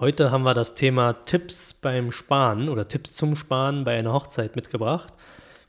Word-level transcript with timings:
Heute 0.00 0.30
haben 0.30 0.44
wir 0.44 0.54
das 0.54 0.76
Thema 0.76 1.24
Tipps 1.24 1.74
beim 1.74 2.12
Sparen 2.12 2.68
oder 2.68 2.86
Tipps 2.86 3.14
zum 3.14 3.34
Sparen 3.34 3.82
bei 3.82 3.98
einer 3.98 4.12
Hochzeit 4.12 4.54
mitgebracht. 4.54 5.12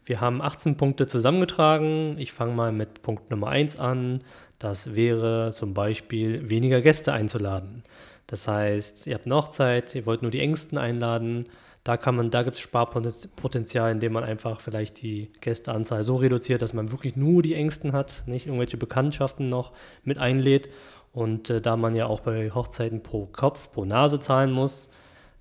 Wir 0.05 0.21
haben 0.21 0.39
18 0.39 0.77
Punkte 0.77 1.07
zusammengetragen. 1.07 2.15
Ich 2.19 2.31
fange 2.31 2.53
mal 2.53 2.71
mit 2.71 3.01
Punkt 3.01 3.31
Nummer 3.31 3.47
1 3.47 3.79
an. 3.79 4.19
Das 4.59 4.93
wäre 4.93 5.49
zum 5.51 5.73
Beispiel 5.73 6.47
weniger 6.47 6.81
Gäste 6.81 7.11
einzuladen. 7.11 7.81
Das 8.27 8.47
heißt, 8.47 9.07
ihr 9.07 9.15
habt 9.15 9.25
eine 9.25 9.33
Hochzeit, 9.33 9.95
ihr 9.95 10.05
wollt 10.05 10.21
nur 10.21 10.29
die 10.29 10.41
Engsten 10.41 10.77
einladen. 10.77 11.45
Da 11.83 11.97
kann 11.97 12.15
man, 12.15 12.29
da 12.29 12.43
gibt 12.43 12.55
es 12.55 12.61
Sparpotenzial, 12.61 13.91
indem 13.91 14.13
man 14.13 14.23
einfach 14.23 14.59
vielleicht 14.59 15.01
die 15.01 15.31
Gästeanzahl 15.41 16.03
so 16.03 16.15
reduziert, 16.15 16.61
dass 16.61 16.73
man 16.73 16.91
wirklich 16.91 17.15
nur 17.15 17.41
die 17.41 17.55
Engsten 17.55 17.93
hat, 17.93 18.23
nicht 18.25 18.47
irgendwelche 18.47 18.77
Bekanntschaften 18.77 19.49
noch 19.49 19.71
mit 20.03 20.17
einlädt 20.17 20.69
und 21.13 21.49
äh, 21.49 21.61
da 21.61 21.77
man 21.77 21.95
ja 21.95 22.05
auch 22.05 22.21
bei 22.21 22.51
Hochzeiten 22.51 23.01
pro 23.01 23.27
Kopf, 23.31 23.71
pro 23.71 23.85
Nase 23.85 24.19
zahlen 24.19 24.51
muss, 24.51 24.89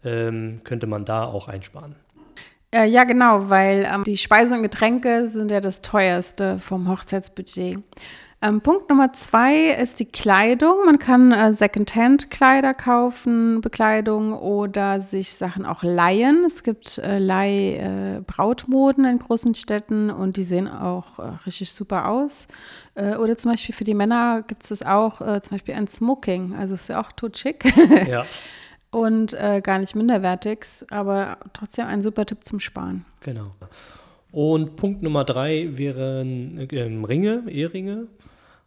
ähm, 0.05 0.61
könnte 0.65 0.87
man 0.87 1.05
da 1.05 1.25
auch 1.25 1.49
einsparen. 1.49 1.97
Äh, 2.71 2.87
ja, 2.87 3.05
genau, 3.05 3.49
weil 3.49 3.89
ähm, 3.93 4.05
die 4.05 4.17
Speisen 4.17 4.59
und 4.59 4.63
Getränke 4.63 5.27
sind 5.27 5.51
ja 5.51 5.61
das 5.61 5.81
teuerste 5.81 6.59
vom 6.59 6.89
Hochzeitsbudget. 6.89 7.79
Ähm, 8.41 8.61
Punkt 8.61 8.89
Nummer 8.89 9.13
zwei 9.15 9.71
ist 9.71 9.99
die 9.99 10.05
Kleidung. 10.05 10.85
Man 10.87 11.01
kann 11.01 11.33
äh, 11.33 11.53
Secondhand-Kleider 11.53 12.73
kaufen, 12.73 13.61
Bekleidung 13.61 14.33
oder 14.33 15.01
sich 15.01 15.35
Sachen 15.35 15.67
auch 15.67 15.83
leihen. 15.83 16.45
Es 16.45 16.63
gibt 16.63 16.99
äh, 16.99 17.19
Leih-Brautmoden 17.19 19.05
äh, 19.05 19.11
in 19.11 19.19
großen 19.19 19.57
Städten 19.57 20.11
und 20.11 20.37
die 20.37 20.45
sehen 20.45 20.69
auch 20.69 21.19
äh, 21.19 21.23
richtig 21.47 21.73
super 21.73 22.07
aus. 22.07 22.47
Äh, 22.95 23.17
oder 23.17 23.37
zum 23.37 23.51
Beispiel 23.51 23.75
für 23.75 23.83
die 23.83 23.95
Männer 23.95 24.45
gibt 24.47 24.71
es 24.71 24.83
auch 24.87 25.21
äh, 25.21 25.41
zum 25.41 25.57
Beispiel 25.57 25.75
ein 25.75 25.89
Smoking. 25.89 26.55
Also 26.55 26.75
ist 26.75 26.89
ja 26.89 27.01
auch 27.01 27.11
tot 27.11 27.37
schick. 27.39 27.65
Ja. 28.09 28.25
und 28.91 29.37
gar 29.63 29.79
nicht 29.79 29.95
minderwertig, 29.97 30.65
aber 30.91 31.39
trotzdem 31.53 31.87
ein 31.87 32.01
super 32.01 32.25
Tipp 32.25 32.45
zum 32.45 32.59
Sparen. 32.61 33.05
Genau. 33.21 33.51
Und 34.31 34.77
Punkt 34.77 35.03
Nummer 35.03 35.25
drei 35.25 35.71
wären 35.79 36.69
ähm, 36.71 37.05
Ringe, 37.05 37.45
Eheringe 37.49 38.09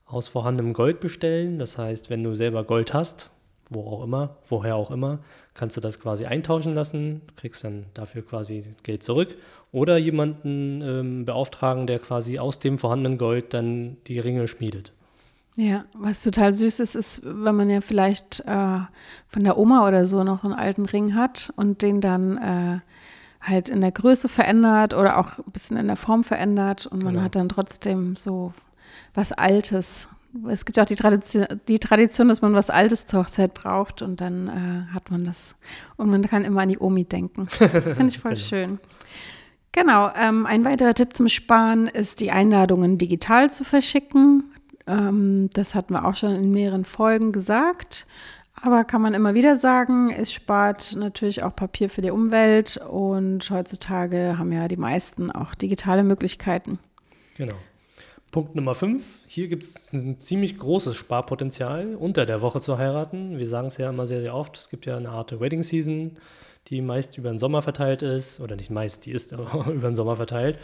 aus 0.06 0.28
vorhandenem 0.28 0.74
Gold 0.74 1.00
bestellen. 1.00 1.60
Das 1.60 1.78
heißt, 1.78 2.10
wenn 2.10 2.24
du 2.24 2.34
selber 2.36 2.64
Gold 2.64 2.94
hast, 2.94 3.30
wo 3.70 3.88
auch 3.88 4.04
immer, 4.04 4.38
woher 4.48 4.76
auch 4.76 4.92
immer, 4.92 5.20
kannst 5.54 5.78
du 5.78 5.82
das 5.82 6.00
quasi 6.00 6.26
eintauschen 6.26 6.76
lassen, 6.76 7.22
kriegst 7.36 7.64
dann 7.64 7.86
dafür 7.94 8.24
quasi 8.24 8.74
Geld 8.84 9.04
zurück. 9.04 9.36
Oder 9.72 9.98
jemanden 9.98 10.82
ähm, 10.82 11.26
beauftragen, 11.26 11.88
der 11.88 12.00
quasi 12.00 12.38
aus 12.40 12.60
dem 12.60 12.78
vorhandenen 12.78 13.18
Gold 13.18 13.54
dann 13.54 13.98
die 14.08 14.20
Ringe 14.20 14.48
schmiedet. 14.48 14.92
Ja, 15.58 15.86
was 15.94 16.24
total 16.24 16.54
süß 16.54 16.80
ist, 16.80 16.96
ist, 16.96 17.22
wenn 17.24 17.56
man 17.56 17.70
ja 17.70 17.82
vielleicht 17.82 18.42
äh, 18.46 18.80
von 19.28 19.44
der 19.44 19.58
Oma 19.58 19.86
oder 19.86 20.06
so 20.06 20.24
noch 20.24 20.44
einen 20.44 20.54
alten 20.54 20.86
Ring 20.86 21.16
hat 21.16 21.52
und 21.58 21.82
den 21.82 22.00
dann 22.00 22.38
äh, 22.38 22.80
halt 23.42 23.70
in 23.70 23.82
der 23.82 23.92
Größe 23.92 24.30
verändert 24.30 24.94
oder 24.94 25.18
auch 25.18 25.40
ein 25.40 25.52
bisschen 25.52 25.78
in 25.78 25.88
der 25.88 25.96
Form 25.96 26.24
verändert 26.24 26.86
und 26.86 27.04
man 27.04 27.14
genau. 27.14 27.26
hat 27.26 27.36
dann 27.36 27.50
trotzdem 27.50 28.16
so 28.16 28.54
was 29.14 29.32
Altes. 29.32 30.10
Es 30.48 30.64
gibt 30.64 30.80
auch 30.80 30.86
die 30.86 30.96
Tradition, 30.96 31.46
die 31.68 31.80
Tradition, 31.80 32.30
dass 32.30 32.42
man 32.42 32.54
was 32.54 32.70
Altes 32.70 33.06
zur 33.06 33.22
Hochzeit 33.22 33.54
braucht 33.54 34.02
und 34.02 34.22
dann 34.22 34.48
äh, 34.48 34.94
hat 34.94 35.12
man 35.12 35.26
das. 35.26 35.56
Und 35.98 36.10
man 36.10 36.22
kann 36.24 36.46
immer 36.46 36.62
an 36.62 36.70
die 36.70 36.80
Omi 36.80 37.04
denken. 37.04 37.48
Finde 37.50 38.08
ich 38.08 38.20
voll 38.20 38.36
genau. 38.36 38.44
schön. 38.44 38.80
Genau, 39.74 40.12
ähm, 40.16 40.46
ein 40.46 40.66
weiterer 40.66 40.94
Tipp 40.94 41.14
zum 41.16 41.30
Sparen 41.30 41.88
ist, 41.88 42.20
die 42.20 42.32
Einladungen 42.32 42.98
digital 42.98 43.50
zu 43.50 43.64
verschicken. 43.64 44.44
Ähm, 44.86 45.50
das 45.54 45.76
hatten 45.76 45.94
wir 45.94 46.06
auch 46.06 46.16
schon 46.16 46.36
in 46.36 46.52
mehreren 46.52 46.86
Folgen 46.86 47.32
gesagt. 47.32 48.06
Aber 48.54 48.84
kann 48.84 49.02
man 49.02 49.14
immer 49.14 49.34
wieder 49.34 49.58
sagen, 49.58 50.12
es 50.12 50.32
spart 50.32 50.96
natürlich 50.96 51.44
auch 51.44 51.56
Papier 51.56 51.90
für 51.90 52.02
die 52.02 52.12
Umwelt 52.12 52.78
und 52.78 53.50
heutzutage 53.50 54.38
haben 54.38 54.52
ja 54.52 54.68
die 54.68 54.78
meisten 54.78 55.32
auch 55.32 55.56
digitale 55.56 56.04
Möglichkeiten. 56.04 56.78
Genau. 57.38 57.56
Punkt 58.32 58.56
Nummer 58.56 58.76
5. 58.76 59.04
Hier 59.26 59.48
gibt 59.50 59.64
es 59.64 59.92
ein 59.92 60.22
ziemlich 60.22 60.58
großes 60.58 60.96
Sparpotenzial, 60.96 61.96
unter 61.96 62.26
der 62.26 62.42
Woche 62.42 62.62
zu 62.62 62.78
heiraten. 62.78 63.38
Wir 63.38 63.48
sagen 63.48 63.68
es 63.68 63.78
ja 63.78 63.90
immer 63.90 64.06
sehr, 64.08 64.22
sehr 64.22 64.36
oft. 64.36 64.58
Es 64.58 64.70
gibt 64.70 64.86
ja 64.86 64.96
eine 64.96 65.10
Art 65.10 65.38
Wedding 65.38 65.64
Season, 65.64 66.18
die 66.68 66.82
meist 66.82 67.18
über 67.18 67.30
den 67.30 67.40
Sommer 67.40 67.62
verteilt 67.62 68.04
ist. 68.04 68.40
Oder 68.40 68.56
nicht 68.56 68.72
meist, 68.72 69.06
die 69.06 69.12
ist 69.12 69.34
aber 69.34 69.68
über 69.72 69.90
den 69.90 69.96
Sommer 69.96 70.16
verteilt. 70.16 70.60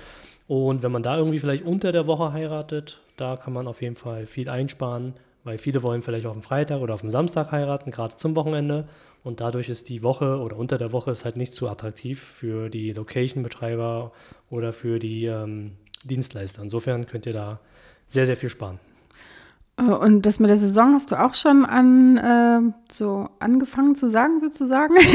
Und 0.47 0.81
wenn 0.81 0.93
man 0.93 1.03
da 1.03 1.17
irgendwie 1.17 1.39
vielleicht 1.39 1.65
unter 1.65 1.91
der 1.91 2.07
Woche 2.07 2.31
heiratet, 2.31 3.01
da 3.17 3.35
kann 3.35 3.51
man 3.51 3.67
auf 3.67 3.81
jeden 3.81 3.97
Fall 3.97 4.27
viel 4.27 4.47
einsparen 4.47 5.13
weil 5.47 5.57
viele 5.57 5.81
wollen 5.81 6.01
vielleicht 6.01 6.25
auf 6.25 6.33
dem 6.33 6.43
Freitag 6.43 6.81
oder 6.81 6.93
auf 6.93 6.99
dem 6.99 7.09
Samstag 7.09 7.53
heiraten, 7.53 7.89
gerade 7.89 8.17
zum 8.17 8.35
Wochenende. 8.35 8.85
Und 9.23 9.39
dadurch 9.39 9.69
ist 9.69 9.87
die 9.87 10.03
Woche 10.03 10.39
oder 10.39 10.57
unter 10.57 10.77
der 10.77 10.91
Woche 10.91 11.09
ist 11.09 11.23
halt 11.23 11.37
nicht 11.37 11.53
so 11.53 11.69
attraktiv 11.69 12.21
für 12.21 12.69
die 12.69 12.91
Location-Betreiber 12.91 14.11
oder 14.49 14.73
für 14.73 14.99
die 14.99 15.25
ähm, 15.25 15.77
Dienstleister. 16.03 16.61
Insofern 16.61 17.05
könnt 17.05 17.25
ihr 17.25 17.33
da 17.33 17.61
sehr, 18.09 18.25
sehr 18.25 18.35
viel 18.35 18.49
sparen. 18.49 18.79
Äh, 19.77 19.83
und 19.83 20.25
das 20.25 20.41
mit 20.41 20.49
der 20.49 20.57
Saison 20.57 20.93
hast 20.93 21.11
du 21.11 21.15
auch 21.15 21.33
schon 21.33 21.65
an, 21.65 22.17
äh, 22.17 22.73
so 22.91 23.29
angefangen 23.39 23.95
zu 23.95 24.09
sagen, 24.09 24.41
sozusagen. 24.41 24.95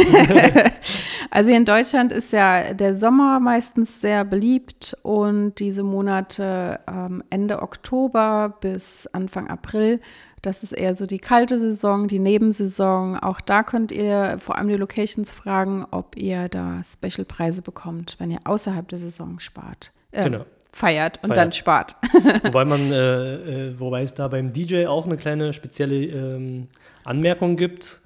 also 1.32 1.48
hier 1.48 1.56
in 1.56 1.64
Deutschland 1.64 2.12
ist 2.12 2.32
ja 2.32 2.74
der 2.74 2.94
Sommer 2.94 3.40
meistens 3.40 4.02
sehr 4.02 4.24
beliebt 4.24 4.94
und 5.02 5.54
diese 5.58 5.82
Monate 5.82 6.78
ähm, 6.86 7.24
Ende 7.30 7.62
Oktober 7.62 8.54
bis 8.60 9.06
Anfang 9.14 9.48
April, 9.48 10.00
das 10.42 10.62
ist 10.62 10.72
eher 10.72 10.94
so 10.94 11.06
die 11.06 11.20
kalte 11.20 11.58
Saison, 11.58 12.06
die 12.06 12.18
Nebensaison. 12.18 13.16
Auch 13.18 13.40
da 13.40 13.62
könnt 13.62 13.92
ihr 13.92 14.36
vor 14.40 14.58
allem 14.58 14.68
die 14.68 14.74
Locations 14.74 15.32
fragen, 15.32 15.86
ob 15.90 16.16
ihr 16.16 16.48
da 16.48 16.82
Specialpreise 16.84 17.62
bekommt, 17.62 18.16
wenn 18.18 18.30
ihr 18.30 18.40
außerhalb 18.44 18.86
der 18.88 18.98
Saison 18.98 19.38
spart. 19.38 19.92
Äh, 20.10 20.24
genau 20.24 20.44
feiert 20.74 21.18
und 21.22 21.28
feiert. 21.28 21.36
dann 21.36 21.52
spart. 21.52 21.96
wobei 22.44 22.64
man, 22.64 22.90
äh, 22.90 23.34
äh, 23.68 23.78
wobei 23.78 24.02
es 24.02 24.14
da 24.14 24.28
beim 24.28 24.52
DJ 24.52 24.86
auch 24.86 25.06
eine 25.06 25.16
kleine 25.16 25.52
spezielle 25.52 25.96
ähm, 25.96 26.68
Anmerkung 27.04 27.56
gibt 27.56 28.00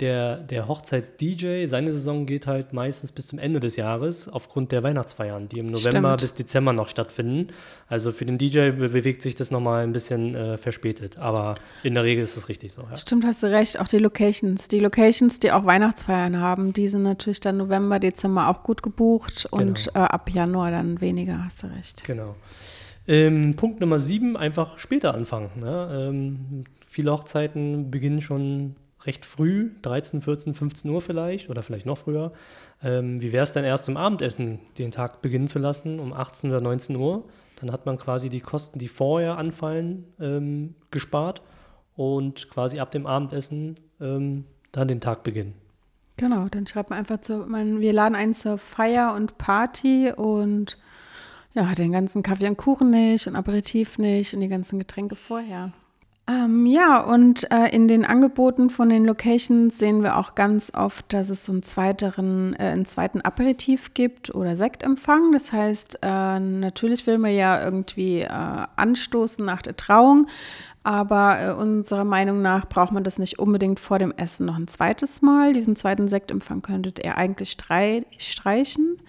der, 0.00 0.36
der 0.36 0.68
Hochzeits-DJ, 0.68 1.66
seine 1.66 1.90
Saison 1.90 2.26
geht 2.26 2.46
halt 2.46 2.74
meistens 2.74 3.12
bis 3.12 3.28
zum 3.28 3.38
Ende 3.38 3.60
des 3.60 3.76
Jahres 3.76 4.28
aufgrund 4.28 4.70
der 4.70 4.82
Weihnachtsfeiern, 4.82 5.48
die 5.48 5.58
im 5.58 5.68
November 5.68 6.10
Stimmt. 6.10 6.20
bis 6.20 6.34
Dezember 6.34 6.74
noch 6.74 6.88
stattfinden. 6.88 7.48
Also 7.88 8.12
für 8.12 8.26
den 8.26 8.36
DJ 8.36 8.72
bewegt 8.72 9.22
sich 9.22 9.34
das 9.34 9.50
nochmal 9.50 9.84
ein 9.84 9.92
bisschen 9.92 10.34
äh, 10.34 10.58
verspätet, 10.58 11.16
aber 11.18 11.54
in 11.82 11.94
der 11.94 12.04
Regel 12.04 12.22
ist 12.22 12.36
es 12.36 12.50
richtig 12.50 12.74
so. 12.74 12.82
Ja. 12.82 12.96
Stimmt, 12.96 13.24
hast 13.24 13.42
du 13.42 13.46
recht. 13.46 13.80
Auch 13.80 13.88
die 13.88 13.98
Locations. 13.98 14.68
Die 14.68 14.80
Locations, 14.80 15.40
die 15.40 15.50
auch 15.50 15.64
Weihnachtsfeiern 15.64 16.40
haben, 16.40 16.74
die 16.74 16.88
sind 16.88 17.02
natürlich 17.02 17.40
dann 17.40 17.56
November, 17.56 17.98
Dezember 17.98 18.48
auch 18.48 18.62
gut 18.62 18.82
gebucht 18.82 19.46
und 19.50 19.86
genau. 19.86 20.04
äh, 20.04 20.08
ab 20.08 20.28
Januar 20.28 20.72
dann 20.72 21.00
weniger, 21.00 21.42
hast 21.42 21.62
du 21.62 21.68
recht. 21.68 22.04
Genau. 22.04 22.36
Ähm, 23.08 23.54
Punkt 23.56 23.80
Nummer 23.80 23.98
sieben, 23.98 24.36
einfach 24.36 24.78
später 24.78 25.14
anfangen. 25.14 25.50
Ne? 25.58 26.08
Ähm, 26.10 26.64
viele 26.86 27.12
Hochzeiten 27.12 27.90
beginnen 27.90 28.20
schon 28.20 28.74
recht 29.06 29.24
früh, 29.24 29.70
13, 29.82 30.20
14, 30.20 30.54
15 30.54 30.90
Uhr 30.90 31.00
vielleicht 31.00 31.48
oder 31.50 31.62
vielleicht 31.62 31.86
noch 31.86 31.98
früher. 31.98 32.32
Ähm, 32.82 33.22
wie 33.22 33.32
wäre 33.32 33.44
es 33.44 33.52
dann 33.52 33.64
erst 33.64 33.84
zum 33.84 33.96
Abendessen 33.96 34.60
den 34.78 34.90
Tag 34.90 35.22
beginnen 35.22 35.48
zu 35.48 35.58
lassen, 35.58 36.00
um 36.00 36.12
18 36.12 36.50
oder 36.50 36.60
19 36.60 36.96
Uhr? 36.96 37.24
Dann 37.60 37.72
hat 37.72 37.86
man 37.86 37.96
quasi 37.96 38.28
die 38.28 38.40
Kosten, 38.40 38.78
die 38.78 38.88
vorher 38.88 39.38
anfallen, 39.38 40.04
ähm, 40.20 40.74
gespart 40.90 41.42
und 41.94 42.50
quasi 42.50 42.80
ab 42.80 42.90
dem 42.90 43.06
Abendessen 43.06 43.80
ähm, 44.00 44.44
dann 44.72 44.88
den 44.88 45.00
Tag 45.00 45.22
beginnen. 45.22 45.54
Genau, 46.18 46.44
dann 46.50 46.66
schreibt 46.66 46.90
man 46.90 46.98
einfach 46.98 47.20
zu, 47.20 47.38
man, 47.46 47.80
wir 47.80 47.92
laden 47.92 48.14
ein 48.14 48.34
zur 48.34 48.58
Feier 48.58 49.14
und 49.14 49.38
Party 49.38 50.12
und 50.14 50.78
ja, 51.52 51.74
den 51.74 51.92
ganzen 51.92 52.22
Kaffee 52.22 52.48
und 52.48 52.56
Kuchen 52.56 52.90
nicht 52.90 53.26
und 53.26 53.36
Aperitif 53.36 53.98
nicht 53.98 54.34
und 54.34 54.40
die 54.40 54.48
ganzen 54.48 54.78
Getränke 54.78 55.14
vorher. 55.14 55.72
Ähm, 56.28 56.66
ja, 56.66 56.98
und 56.98 57.48
äh, 57.52 57.68
in 57.68 57.86
den 57.86 58.04
Angeboten 58.04 58.68
von 58.68 58.88
den 58.88 59.04
Locations 59.04 59.78
sehen 59.78 60.02
wir 60.02 60.16
auch 60.16 60.34
ganz 60.34 60.72
oft, 60.74 61.12
dass 61.12 61.30
es 61.30 61.44
so 61.44 61.52
einen, 61.52 61.62
zweiteren, 61.62 62.54
äh, 62.54 62.64
einen 62.64 62.84
zweiten 62.84 63.20
Aperitif 63.20 63.94
gibt 63.94 64.34
oder 64.34 64.56
Sektempfang. 64.56 65.30
Das 65.30 65.52
heißt, 65.52 66.00
äh, 66.02 66.40
natürlich 66.40 67.06
will 67.06 67.18
man 67.18 67.32
ja 67.32 67.62
irgendwie 67.62 68.22
äh, 68.22 68.28
anstoßen 68.28 69.44
nach 69.44 69.62
der 69.62 69.76
Trauung, 69.76 70.26
aber 70.82 71.40
äh, 71.40 71.52
unserer 71.52 72.04
Meinung 72.04 72.42
nach 72.42 72.68
braucht 72.68 72.90
man 72.90 73.04
das 73.04 73.20
nicht 73.20 73.38
unbedingt 73.38 73.78
vor 73.78 74.00
dem 74.00 74.10
Essen 74.10 74.46
noch 74.46 74.56
ein 74.56 74.66
zweites 74.66 75.22
Mal. 75.22 75.52
Diesen 75.52 75.76
zweiten 75.76 76.08
Sektempfang 76.08 76.60
könntet 76.60 76.98
ihr 77.04 77.16
eigentlich 77.16 77.56
streichen, 78.18 79.00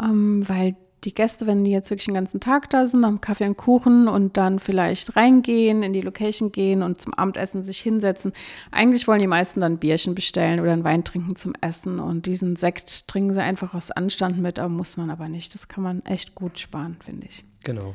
ähm, 0.00 0.48
weil 0.48 0.76
die 1.04 1.14
Gäste, 1.14 1.46
wenn 1.46 1.64
die 1.64 1.72
jetzt 1.72 1.90
wirklich 1.90 2.06
den 2.06 2.14
ganzen 2.14 2.40
Tag 2.40 2.70
da 2.70 2.86
sind, 2.86 3.04
haben 3.04 3.20
Kaffee 3.20 3.46
und 3.46 3.56
Kuchen 3.56 4.08
und 4.08 4.36
dann 4.36 4.58
vielleicht 4.58 5.16
reingehen, 5.16 5.82
in 5.82 5.92
die 5.92 6.00
Location 6.00 6.52
gehen 6.52 6.82
und 6.82 7.00
zum 7.00 7.12
Abendessen 7.14 7.62
sich 7.62 7.80
hinsetzen. 7.80 8.32
Eigentlich 8.70 9.08
wollen 9.08 9.20
die 9.20 9.26
meisten 9.26 9.60
dann 9.60 9.78
Bierchen 9.78 10.14
bestellen 10.14 10.60
oder 10.60 10.72
einen 10.72 10.84
Wein 10.84 11.04
trinken 11.04 11.34
zum 11.34 11.54
Essen 11.60 11.98
und 11.98 12.26
diesen 12.26 12.56
Sekt 12.56 13.08
trinken 13.08 13.34
sie 13.34 13.42
einfach 13.42 13.74
aus 13.74 13.90
Anstand 13.90 14.38
mit, 14.38 14.58
aber 14.58 14.68
muss 14.68 14.96
man 14.96 15.10
aber 15.10 15.28
nicht. 15.28 15.54
Das 15.54 15.68
kann 15.68 15.82
man 15.82 16.04
echt 16.04 16.34
gut 16.34 16.58
sparen, 16.58 16.96
finde 17.04 17.26
ich. 17.26 17.44
Genau. 17.64 17.94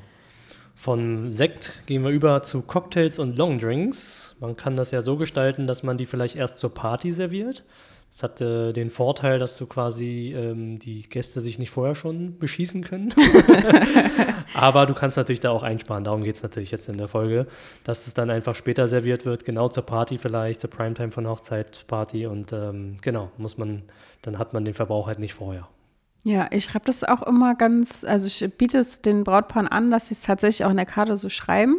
Von 0.76 1.32
Sekt 1.32 1.84
gehen 1.88 2.04
wir 2.04 2.12
über 2.12 2.44
zu 2.44 2.62
Cocktails 2.62 3.18
und 3.20 3.38
Longdrinks. 3.38 4.36
Man 4.40 4.56
kann 4.56 4.76
das 4.76 4.92
ja 4.92 5.02
so 5.02 5.18
gestalten, 5.18 5.66
dass 5.66 5.82
man 5.82 5.98
die 5.98 6.06
vielleicht 6.06 6.36
erst 6.36 6.60
zur 6.60 6.74
Party 6.74 7.12
serviert 7.12 7.64
es 8.10 8.24
hat 8.24 8.42
äh, 8.42 8.74
den 8.74 8.90
Vorteil, 8.90 9.38
dass 9.38 9.58
du 9.58 9.68
quasi 9.68 10.34
ähm, 10.36 10.80
die 10.80 11.04
Gäste 11.04 11.42
sich 11.42 11.60
nicht 11.60 11.72
vorher 11.72 11.94
schon 11.94 12.40
beschießen 12.40 12.84
können. 12.84 13.14
Aber 14.54 14.86
du 14.86 14.94
kannst 14.94 15.18
natürlich 15.18 15.42
da 15.42 15.52
auch 15.52 15.64
einsparen. 15.64 16.04
Darum 16.04 16.24
geht 16.24 16.36
es 16.36 16.44
natürlich 16.44 16.72
jetzt 16.72 16.88
in 16.90 16.98
der 16.98 17.10
Folge, 17.10 17.48
dass 17.84 18.08
es 18.08 18.14
dann 18.14 18.30
einfach 18.30 18.56
später 18.56 18.88
serviert 18.88 19.26
wird, 19.26 19.46
genau 19.46 19.68
zur 19.68 19.86
Party 19.86 20.18
vielleicht, 20.18 20.62
zur 20.62 20.70
Primetime 20.70 21.12
von 21.12 21.28
Hochzeitparty. 21.28 22.28
Und 22.28 22.54
ähm, 22.54 22.96
genau, 23.02 23.30
muss 23.38 23.58
man, 23.58 23.84
dann 24.22 24.40
hat 24.40 24.54
man 24.54 24.64
den 24.66 24.74
Verbrauch 24.74 25.08
halt 25.08 25.20
nicht 25.20 25.34
vorher. 25.34 25.68
Ja, 26.24 26.48
ich 26.52 26.66
schreibe 26.66 26.86
das 26.86 27.06
auch 27.06 27.24
immer 27.24 27.56
ganz, 27.56 28.04
also 28.04 28.28
ich 28.28 28.46
biete 28.58 28.80
es 28.80 29.02
den 29.02 29.24
Brautpaaren 29.24 29.70
an, 29.70 29.92
dass 29.92 30.10
sie 30.10 30.14
es 30.14 30.24
tatsächlich 30.24 30.66
auch 30.66 30.72
in 30.72 30.76
der 30.76 30.86
Karte 30.86 31.16
so 31.16 31.30
schreiben. 31.30 31.78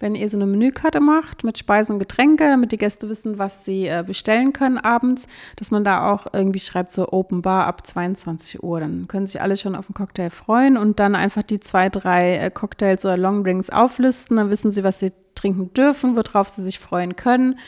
Wenn 0.00 0.14
ihr 0.14 0.28
so 0.28 0.36
eine 0.36 0.44
Menükarte 0.44 1.00
macht 1.00 1.44
mit 1.44 1.56
Speisen 1.56 1.94
und 1.94 1.98
Getränke, 2.00 2.44
damit 2.44 2.72
die 2.72 2.76
Gäste 2.76 3.08
wissen, 3.08 3.38
was 3.38 3.64
sie 3.64 3.86
äh, 3.86 4.04
bestellen 4.06 4.52
können 4.52 4.76
abends, 4.76 5.28
dass 5.56 5.70
man 5.70 5.82
da 5.82 6.12
auch 6.12 6.26
irgendwie 6.34 6.60
schreibt, 6.60 6.92
so 6.92 7.10
Open 7.10 7.40
Bar 7.40 7.66
ab 7.66 7.86
22 7.86 8.62
Uhr. 8.62 8.80
Dann 8.80 9.08
können 9.08 9.26
sich 9.26 9.40
alle 9.40 9.56
schon 9.56 9.74
auf 9.74 9.86
einen 9.88 9.94
Cocktail 9.94 10.28
freuen 10.28 10.76
und 10.76 11.00
dann 11.00 11.14
einfach 11.14 11.42
die 11.42 11.60
zwei, 11.60 11.88
drei 11.88 12.36
äh, 12.36 12.50
Cocktails 12.50 13.04
oder 13.06 13.16
Longdrinks 13.16 13.70
auflisten. 13.70 14.36
Dann 14.36 14.50
wissen 14.50 14.72
sie, 14.72 14.84
was 14.84 14.98
sie 14.98 15.12
trinken 15.34 15.72
dürfen, 15.72 16.16
worauf 16.16 16.48
sie 16.48 16.62
sich 16.62 16.78
freuen 16.78 17.16
können. 17.16 17.58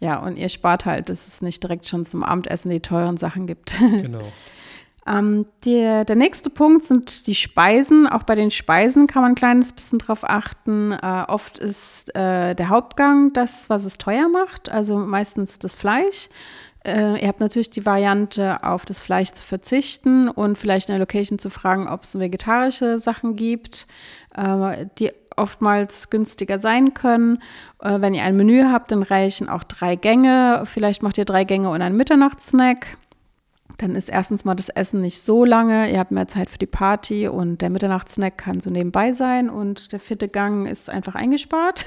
Ja, 0.00 0.18
und 0.18 0.36
ihr 0.36 0.48
spart 0.48 0.84
halt, 0.84 1.08
dass 1.08 1.26
es 1.28 1.40
nicht 1.40 1.62
direkt 1.62 1.88
schon 1.88 2.04
zum 2.04 2.22
Abendessen 2.24 2.70
die 2.70 2.80
teuren 2.80 3.16
Sachen 3.16 3.46
gibt. 3.46 3.76
Genau. 4.02 4.20
Ähm, 5.08 5.46
der, 5.64 6.04
der 6.04 6.16
nächste 6.16 6.50
Punkt 6.50 6.84
sind 6.84 7.26
die 7.26 7.34
Speisen. 7.34 8.06
Auch 8.06 8.24
bei 8.24 8.34
den 8.34 8.50
Speisen 8.50 9.06
kann 9.06 9.22
man 9.22 9.32
ein 9.32 9.36
kleines 9.36 9.72
bisschen 9.72 9.98
drauf 9.98 10.28
achten. 10.28 10.92
Äh, 10.92 11.24
oft 11.28 11.58
ist 11.58 12.14
äh, 12.14 12.54
der 12.54 12.68
Hauptgang 12.68 13.32
das, 13.32 13.70
was 13.70 13.84
es 13.84 13.98
teuer 13.98 14.28
macht, 14.28 14.68
also 14.68 14.96
meistens 14.96 15.58
das 15.58 15.74
Fleisch. 15.74 16.28
Äh, 16.84 17.20
ihr 17.22 17.28
habt 17.28 17.40
natürlich 17.40 17.70
die 17.70 17.86
Variante, 17.86 18.62
auf 18.62 18.84
das 18.84 19.00
Fleisch 19.00 19.32
zu 19.32 19.44
verzichten 19.44 20.28
und 20.28 20.58
vielleicht 20.58 20.88
in 20.88 20.94
der 20.94 21.00
Location 21.00 21.38
zu 21.38 21.50
fragen, 21.50 21.88
ob 21.88 22.02
es 22.02 22.18
vegetarische 22.18 22.98
Sachen 22.98 23.36
gibt, 23.36 23.86
äh, 24.36 24.86
die 24.98 25.12
oftmals 25.36 26.10
günstiger 26.10 26.60
sein 26.60 26.94
können. 26.94 27.42
Äh, 27.80 28.00
wenn 28.00 28.14
ihr 28.14 28.24
ein 28.24 28.36
Menü 28.36 28.64
habt, 28.64 28.92
dann 28.92 29.02
reichen 29.02 29.48
auch 29.48 29.64
drei 29.64 29.96
Gänge. 29.96 30.64
Vielleicht 30.66 31.02
macht 31.02 31.16
ihr 31.16 31.24
drei 31.24 31.44
Gänge 31.44 31.70
und 31.70 31.80
einen 31.80 31.96
Mitternachtssnack 31.96 32.98
dann 33.78 33.94
ist 33.94 34.10
erstens 34.10 34.44
mal 34.44 34.56
das 34.56 34.68
Essen 34.68 35.00
nicht 35.00 35.20
so 35.20 35.44
lange, 35.44 35.90
ihr 35.90 36.00
habt 36.00 36.10
mehr 36.10 36.26
Zeit 36.26 36.50
für 36.50 36.58
die 36.58 36.66
Party 36.66 37.28
und 37.28 37.62
der 37.62 37.70
Mitternachtssnack 37.70 38.36
kann 38.36 38.60
so 38.60 38.70
nebenbei 38.70 39.12
sein 39.12 39.48
und 39.48 39.92
der 39.92 40.00
vierte 40.00 40.28
Gang 40.28 40.68
ist 40.68 40.90
einfach 40.90 41.14
eingespart. 41.14 41.86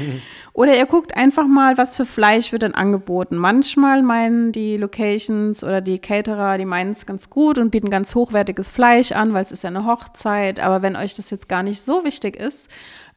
oder 0.52 0.76
ihr 0.76 0.86
guckt 0.86 1.16
einfach 1.16 1.48
mal, 1.48 1.76
was 1.76 1.96
für 1.96 2.06
Fleisch 2.06 2.52
wird 2.52 2.62
denn 2.62 2.76
angeboten. 2.76 3.36
Manchmal 3.36 4.02
meinen 4.02 4.52
die 4.52 4.76
Locations 4.76 5.64
oder 5.64 5.80
die 5.80 5.98
Caterer, 5.98 6.58
die 6.58 6.64
meinen 6.64 6.92
es 6.92 7.06
ganz 7.06 7.28
gut 7.28 7.58
und 7.58 7.70
bieten 7.70 7.90
ganz 7.90 8.14
hochwertiges 8.14 8.70
Fleisch 8.70 9.10
an, 9.10 9.34
weil 9.34 9.42
es 9.42 9.50
ist 9.50 9.64
ja 9.64 9.70
eine 9.70 9.84
Hochzeit. 9.84 10.60
Aber 10.60 10.82
wenn 10.82 10.94
euch 10.94 11.14
das 11.14 11.30
jetzt 11.30 11.48
gar 11.48 11.64
nicht 11.64 11.82
so 11.82 12.04
wichtig 12.04 12.36
ist, 12.36 12.70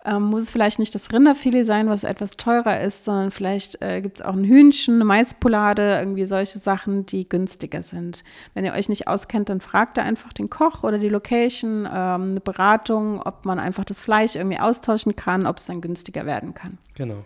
ähm, 0.06 0.24
muss 0.24 0.44
es 0.44 0.52
vielleicht 0.52 0.80
nicht 0.80 0.94
das 0.94 1.12
Rinderfilet 1.12 1.66
sein, 1.66 1.90
was 1.90 2.04
etwas 2.04 2.38
teurer 2.38 2.80
ist, 2.82 3.04
sondern 3.04 3.32
vielleicht 3.32 3.82
äh, 3.82 4.02
gibt 4.02 4.20
es 4.20 4.26
auch 4.26 4.34
ein 4.34 4.44
Hühnchen, 4.44 4.96
eine 4.96 5.06
Maispolade, 5.06 5.98
irgendwie 6.00 6.26
solche 6.26 6.60
Sachen, 6.60 7.06
die 7.06 7.28
günstiger 7.28 7.82
sind. 7.82 8.24
Wenn 8.54 8.66
ihr 8.66 8.74
euch 8.74 8.90
nicht 8.90 9.08
auskennt, 9.08 9.50
dann 9.50 9.62
fragt 9.62 9.98
ihr 9.98 10.04
einfach 10.04 10.34
den 10.34 10.50
Koch 10.50 10.84
oder 10.84 10.98
die 10.98 11.10
Location, 11.10 11.88
ähm, 11.92 12.32
eine 12.32 12.42
Beratung, 12.42 13.22
ob 13.22 13.46
man 13.46 13.60
einfach 13.60 13.86
das 13.86 14.00
Fleisch 14.00 14.36
irgendwie 14.36 14.60
austauschen 14.60 15.16
kann, 15.16 15.48
ob 15.48 15.58
es 15.58 15.66
dann 15.66 15.82
günstiger 15.82 16.26
werden 16.26 16.54
kann. 16.54 16.78
Genau. 16.96 17.24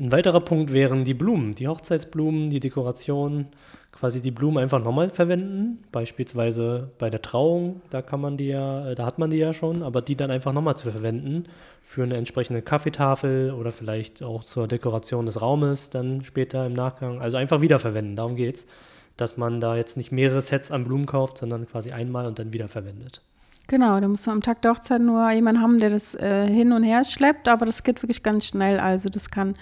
Ein 0.00 0.12
weiterer 0.12 0.40
Punkt 0.40 0.72
wären 0.72 1.04
die 1.04 1.12
Blumen, 1.12 1.54
die 1.54 1.68
Hochzeitsblumen, 1.68 2.48
die 2.48 2.58
Dekoration, 2.58 3.48
quasi 3.92 4.22
die 4.22 4.30
Blumen 4.30 4.56
einfach 4.56 4.82
nochmal 4.82 5.10
verwenden. 5.10 5.84
Beispielsweise 5.92 6.90
bei 6.96 7.10
der 7.10 7.20
Trauung, 7.20 7.82
da 7.90 8.00
kann 8.00 8.18
man 8.18 8.38
die 8.38 8.46
ja, 8.46 8.88
äh, 8.88 8.94
da 8.94 9.04
hat 9.04 9.18
man 9.18 9.28
die 9.28 9.36
ja 9.36 9.52
schon, 9.52 9.82
aber 9.82 10.00
die 10.00 10.16
dann 10.16 10.30
einfach 10.30 10.54
nochmal 10.54 10.74
zu 10.74 10.90
verwenden 10.90 11.44
für 11.82 12.02
eine 12.02 12.16
entsprechende 12.16 12.62
Kaffeetafel 12.62 13.52
oder 13.52 13.72
vielleicht 13.72 14.22
auch 14.22 14.42
zur 14.42 14.68
Dekoration 14.68 15.26
des 15.26 15.42
Raumes 15.42 15.90
dann 15.90 16.24
später 16.24 16.64
im 16.64 16.72
Nachgang. 16.72 17.20
Also 17.20 17.36
einfach 17.36 17.60
wiederverwenden, 17.60 18.16
darum 18.16 18.36
geht's. 18.36 18.66
Dass 19.18 19.36
man 19.36 19.60
da 19.60 19.76
jetzt 19.76 19.98
nicht 19.98 20.12
mehrere 20.12 20.40
Sets 20.40 20.70
an 20.70 20.84
Blumen 20.84 21.04
kauft, 21.04 21.36
sondern 21.36 21.66
quasi 21.66 21.92
einmal 21.92 22.26
und 22.26 22.38
dann 22.38 22.54
wiederverwendet. 22.54 23.20
Genau, 23.70 24.00
da 24.00 24.08
muss 24.08 24.26
man 24.26 24.38
am 24.38 24.42
Tag 24.42 24.62
der 24.62 24.72
Hochzeit 24.72 25.00
nur 25.00 25.30
jemanden 25.30 25.62
haben, 25.62 25.78
der 25.78 25.90
das 25.90 26.16
äh, 26.16 26.48
hin 26.48 26.72
und 26.72 26.82
her 26.82 27.04
schleppt, 27.04 27.46
aber 27.46 27.66
das 27.66 27.84
geht 27.84 28.02
wirklich 28.02 28.24
ganz 28.24 28.46
schnell. 28.46 28.80
Also 28.80 29.08
das 29.08 29.30
kann, 29.30 29.54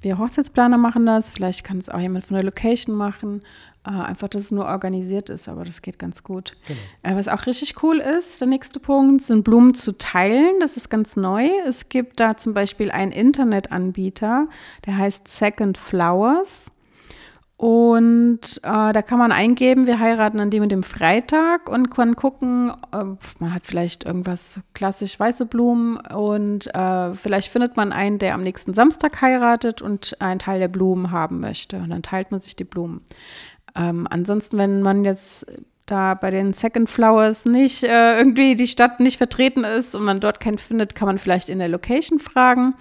wir 0.00 0.16
Hochzeitsplaner 0.16 0.78
machen 0.78 1.04
das, 1.04 1.30
vielleicht 1.30 1.62
kann 1.62 1.76
es 1.76 1.90
auch 1.90 1.98
jemand 1.98 2.24
von 2.24 2.38
der 2.38 2.46
Location 2.46 2.96
machen. 2.96 3.42
Äh, 3.86 3.90
einfach, 3.90 4.28
dass 4.28 4.44
es 4.44 4.52
nur 4.52 4.64
organisiert 4.64 5.28
ist, 5.28 5.50
aber 5.50 5.66
das 5.66 5.82
geht 5.82 5.98
ganz 5.98 6.22
gut. 6.22 6.56
Genau. 6.66 6.80
Äh, 7.02 7.18
was 7.18 7.28
auch 7.28 7.44
richtig 7.44 7.82
cool 7.82 7.98
ist, 7.98 8.40
der 8.40 8.48
nächste 8.48 8.80
Punkt, 8.80 9.20
sind 9.20 9.44
Blumen 9.44 9.74
zu 9.74 9.98
teilen. 9.98 10.54
Das 10.60 10.78
ist 10.78 10.88
ganz 10.88 11.16
neu. 11.16 11.46
Es 11.66 11.90
gibt 11.90 12.20
da 12.20 12.38
zum 12.38 12.54
Beispiel 12.54 12.90
einen 12.90 13.12
Internetanbieter, 13.12 14.46
der 14.86 14.96
heißt 14.96 15.28
Second 15.28 15.76
Flowers. 15.76 16.72
Und 17.62 18.58
äh, 18.64 18.92
da 18.92 19.02
kann 19.02 19.20
man 19.20 19.30
eingeben, 19.30 19.86
wir 19.86 20.00
heiraten 20.00 20.40
an 20.40 20.50
dem 20.50 20.64
und 20.64 20.70
dem 20.70 20.82
Freitag 20.82 21.68
und 21.68 21.92
kann 21.92 22.16
gucken, 22.16 22.72
äh, 22.90 23.04
man 23.38 23.54
hat 23.54 23.68
vielleicht 23.68 24.02
irgendwas 24.02 24.62
klassisch 24.74 25.20
weiße 25.20 25.46
Blumen 25.46 25.96
und 26.12 26.74
äh, 26.74 27.14
vielleicht 27.14 27.52
findet 27.52 27.76
man 27.76 27.92
einen, 27.92 28.18
der 28.18 28.34
am 28.34 28.42
nächsten 28.42 28.74
Samstag 28.74 29.22
heiratet 29.22 29.80
und 29.80 30.20
einen 30.20 30.40
Teil 30.40 30.58
der 30.58 30.66
Blumen 30.66 31.12
haben 31.12 31.38
möchte. 31.38 31.76
Und 31.76 31.90
dann 31.90 32.02
teilt 32.02 32.32
man 32.32 32.40
sich 32.40 32.56
die 32.56 32.64
Blumen. 32.64 33.00
Ähm, 33.76 34.08
ansonsten, 34.10 34.58
wenn 34.58 34.82
man 34.82 35.04
jetzt 35.04 35.46
da 35.86 36.14
bei 36.14 36.30
den 36.30 36.52
Second 36.52 36.88
Flowers 36.88 37.44
nicht 37.44 37.82
äh, 37.82 38.18
irgendwie 38.18 38.54
die 38.54 38.66
Stadt 38.66 39.00
nicht 39.00 39.18
vertreten 39.18 39.64
ist 39.64 39.94
und 39.94 40.04
man 40.04 40.20
dort 40.20 40.40
keinen 40.40 40.58
findet, 40.58 40.94
kann 40.94 41.06
man 41.06 41.18
vielleicht 41.18 41.48
in 41.48 41.58
der 41.58 41.68
Location 41.68 42.18
fragen. 42.18 42.74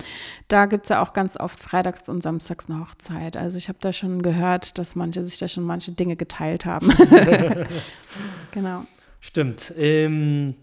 Da 0.47 0.65
gibt 0.65 0.85
es 0.85 0.89
ja 0.89 1.01
auch 1.01 1.13
ganz 1.13 1.37
oft 1.37 1.59
freitags 1.59 2.09
und 2.09 2.21
samstags 2.21 2.69
eine 2.69 2.79
Hochzeit. 2.79 3.37
Also 3.37 3.57
ich 3.57 3.69
habe 3.69 3.79
da 3.81 3.91
schon 3.91 4.21
gehört, 4.21 4.77
dass 4.77 4.95
manche 4.95 5.25
sich 5.25 5.39
da 5.39 5.47
schon 5.47 5.63
manche 5.63 5.91
Dinge 5.91 6.15
geteilt 6.15 6.65
haben. 6.65 6.89
genau. 8.51 8.83
Stimmt. 9.19 9.73
Ähm, 9.77 10.55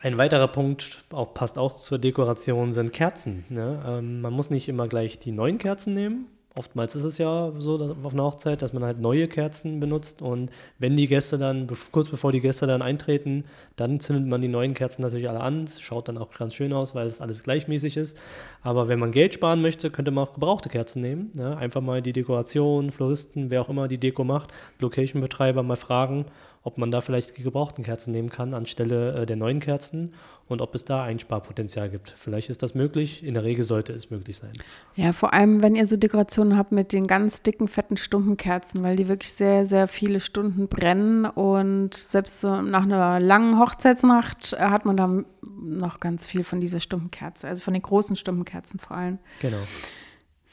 ein 0.00 0.18
weiterer 0.18 0.48
Punkt, 0.48 1.04
auch, 1.10 1.34
passt 1.34 1.58
auch 1.58 1.76
zur 1.76 1.98
Dekoration, 1.98 2.72
sind 2.72 2.92
Kerzen. 2.92 3.44
Ne? 3.48 3.82
Ähm, 3.86 4.20
man 4.20 4.32
muss 4.32 4.50
nicht 4.50 4.68
immer 4.68 4.88
gleich 4.88 5.18
die 5.18 5.32
neuen 5.32 5.58
Kerzen 5.58 5.94
nehmen, 5.94 6.26
Oftmals 6.56 6.94
ist 6.94 7.04
es 7.04 7.18
ja 7.18 7.52
so 7.58 7.94
auf 8.02 8.14
einer 8.14 8.24
Hochzeit, 8.24 8.62
dass 8.62 8.72
man 8.72 8.82
halt 8.82 8.98
neue 8.98 9.28
Kerzen 9.28 9.78
benutzt 9.78 10.22
und 10.22 10.50
wenn 10.78 10.96
die 10.96 11.06
Gäste 11.06 11.36
dann, 11.36 11.68
kurz 11.92 12.08
bevor 12.08 12.32
die 12.32 12.40
Gäste 12.40 12.66
dann 12.66 12.80
eintreten, 12.80 13.44
dann 13.76 14.00
zündet 14.00 14.26
man 14.26 14.40
die 14.40 14.48
neuen 14.48 14.72
Kerzen 14.72 15.02
natürlich 15.02 15.28
alle 15.28 15.40
an. 15.40 15.68
Schaut 15.68 16.08
dann 16.08 16.16
auch 16.16 16.30
ganz 16.30 16.54
schön 16.54 16.72
aus, 16.72 16.94
weil 16.94 17.06
es 17.06 17.20
alles 17.20 17.42
gleichmäßig 17.42 17.98
ist. 17.98 18.16
Aber 18.62 18.88
wenn 18.88 18.98
man 18.98 19.12
Geld 19.12 19.34
sparen 19.34 19.60
möchte, 19.60 19.90
könnte 19.90 20.10
man 20.10 20.24
auch 20.24 20.32
gebrauchte 20.32 20.70
Kerzen 20.70 21.02
nehmen. 21.02 21.30
Ne? 21.34 21.56
Einfach 21.58 21.82
mal 21.82 22.00
die 22.00 22.14
Dekoration, 22.14 22.90
Floristen, 22.90 23.50
wer 23.50 23.60
auch 23.60 23.68
immer 23.68 23.86
die 23.86 23.98
Deko 23.98 24.24
macht, 24.24 24.50
Location-Betreiber 24.80 25.62
mal 25.62 25.76
fragen, 25.76 26.24
ob 26.66 26.78
man 26.78 26.90
da 26.90 27.00
vielleicht 27.00 27.38
die 27.38 27.44
gebrauchten 27.44 27.84
Kerzen 27.84 28.10
nehmen 28.10 28.28
kann 28.28 28.52
anstelle 28.52 29.22
äh, 29.22 29.26
der 29.26 29.36
neuen 29.36 29.60
Kerzen 29.60 30.12
und 30.48 30.60
ob 30.60 30.74
es 30.74 30.84
da 30.84 31.04
Einsparpotenzial 31.04 31.88
gibt. 31.88 32.12
Vielleicht 32.16 32.50
ist 32.50 32.60
das 32.60 32.74
möglich. 32.74 33.24
In 33.24 33.34
der 33.34 33.44
Regel 33.44 33.62
sollte 33.62 33.92
es 33.92 34.10
möglich 34.10 34.36
sein. 34.36 34.50
Ja, 34.96 35.12
vor 35.12 35.32
allem, 35.32 35.62
wenn 35.62 35.76
ihr 35.76 35.86
so 35.86 35.96
Dekorationen 35.96 36.58
habt 36.58 36.72
mit 36.72 36.92
den 36.92 37.06
ganz 37.06 37.42
dicken, 37.42 37.68
fetten 37.68 37.96
Stumpenkerzen, 37.96 38.82
weil 38.82 38.96
die 38.96 39.06
wirklich 39.06 39.32
sehr, 39.32 39.64
sehr 39.64 39.86
viele 39.86 40.18
Stunden 40.18 40.66
brennen 40.66 41.24
und 41.24 41.94
selbst 41.94 42.40
so 42.40 42.60
nach 42.60 42.82
einer 42.82 43.20
langen 43.20 43.60
Hochzeitsnacht 43.60 44.54
äh, 44.54 44.56
hat 44.56 44.84
man 44.86 44.96
da 44.96 45.22
noch 45.62 46.00
ganz 46.00 46.26
viel 46.26 46.42
von 46.42 46.60
dieser 46.60 46.80
Stumpenkerze, 46.80 47.46
also 47.46 47.62
von 47.62 47.74
den 47.74 47.82
großen 47.82 48.16
Stumpenkerzen 48.16 48.80
vor 48.80 48.96
allem. 48.96 49.18
Genau. 49.40 49.58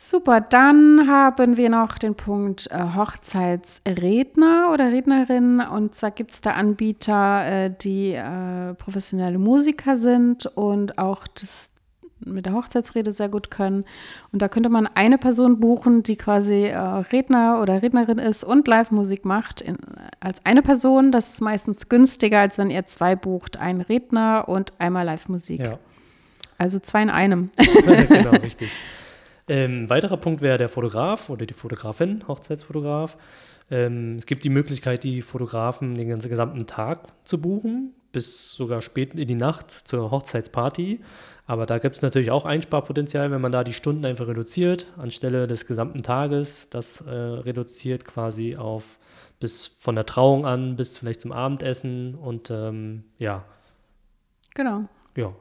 Super, 0.06 0.42
dann 0.42 1.08
haben 1.08 1.56
wir 1.56 1.70
noch 1.70 1.98
den 1.98 2.16
Punkt 2.16 2.70
äh, 2.72 2.78
Hochzeitsredner 2.94 4.70
oder 4.74 4.92
Rednerin. 4.92 5.62
Und 5.62 5.96
zwar 5.96 6.12
gibt 6.12 6.32
es 6.32 6.42
da 6.42 6.52
Anbieter, 6.52 7.46
äh, 7.46 7.72
die 7.74 8.12
äh, 8.12 8.74
professionelle 8.74 9.38
Musiker 9.38 9.96
sind 9.96 10.46
und 10.46 10.98
auch 10.98 11.26
das 11.40 11.72
mit 12.20 12.46
der 12.46 12.54
Hochzeitsrede 12.54 13.14
sehr 13.14 13.30
gut 13.30 13.50
können. 13.50 13.86
Und 14.34 14.42
da 14.42 14.50
könnte 14.50 14.68
man 14.68 14.88
eine 14.88 15.18
Person 15.18 15.62
buchen, 15.62 16.04
die 16.04 16.18
quasi 16.18 16.66
äh, 16.66 16.78
Redner 16.78 17.62
oder 17.62 17.82
Rednerin 17.82 18.20
ist 18.20 18.44
und 18.44 18.68
Live-Musik 18.68 19.24
macht 19.24 19.62
in, 19.62 19.78
als 20.20 20.46
eine 20.46 20.64
Person. 20.64 21.14
Das 21.14 21.30
ist 21.30 21.40
meistens 21.40 21.88
günstiger, 21.88 22.42
als 22.42 22.58
wenn 22.58 22.72
ihr 22.72 22.86
zwei 22.88 23.16
bucht, 23.16 23.56
einen 23.56 23.80
Redner 23.80 24.50
und 24.50 24.74
einmal 24.82 25.06
Live-Musik. 25.06 25.62
Ja. 25.62 25.80
Also 26.58 26.80
zwei 26.80 27.04
in 27.04 27.10
einem. 27.10 27.52
genau, 28.10 28.32
richtig. 28.32 28.70
Ähm, 29.48 29.90
weiterer 29.90 30.18
Punkt 30.18 30.42
wäre 30.42 30.58
der 30.58 30.70
Fotograf 30.70 31.30
oder 31.30 31.46
die 31.46 31.54
Fotografin, 31.54 32.28
Hochzeitsfotograf. 32.28 33.18
Ähm, 33.70 34.16
es 34.18 34.26
gibt 34.26 34.44
die 34.44 34.50
Möglichkeit, 34.50 35.04
die 35.04 35.22
Fotografen 35.22 35.94
den 35.94 36.10
ganzen 36.10 36.30
gesamten 36.30 36.66
Tag 36.66 37.08
zu 37.26 37.42
buchen, 37.42 37.94
bis 38.12 38.54
sogar 38.54 38.82
spät 38.82 39.16
in 39.16 39.28
die 39.28 39.36
Nacht 39.36 39.72
zur 39.72 40.12
Hochzeitsparty. 40.12 41.02
Aber 41.46 41.66
da 41.66 41.80
gibt 41.80 41.96
es 41.96 42.02
natürlich 42.02 42.32
auch 42.32 42.46
Einsparpotenzial, 42.46 43.32
wenn 43.32 43.42
man 43.42 43.52
da 43.52 43.64
die 43.64 43.74
Stunden 43.74 44.06
einfach 44.06 44.28
reduziert, 44.28 44.88
anstelle 44.98 45.46
des 45.46 45.68
gesamten 45.68 46.04
Tages, 46.04 46.70
das 46.70 47.02
äh, 47.02 47.12
reduziert 47.12 48.06
quasi 48.06 48.56
auf 48.56 49.00
bis 49.40 49.68
von 49.68 49.96
der 49.96 50.06
Trauung 50.06 50.46
an 50.46 50.78
bis 50.78 51.00
vielleicht 51.00 51.20
zum 51.20 51.34
Abendessen 51.34 52.16
und 52.16 52.50
ähm, 52.50 53.04
ja. 53.18 53.44
Genau. 54.54 54.86
Ja. 55.18 55.34